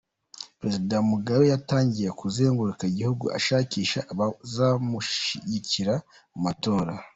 [0.59, 5.93] Perezida Mugabe yatangiye kuzenguruka igihugu ashakisha abazamushyigikira
[6.33, 6.93] mu matora.